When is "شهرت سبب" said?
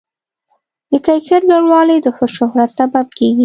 2.35-3.05